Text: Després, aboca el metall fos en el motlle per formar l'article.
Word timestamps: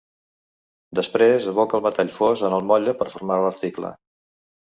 Després, 0.99 1.49
aboca 1.51 1.77
el 1.79 1.83
metall 1.87 2.09
fos 2.15 2.43
en 2.49 2.55
el 2.61 2.65
motlle 2.71 2.95
per 3.03 3.07
formar 3.17 3.39
l'article. 3.45 3.93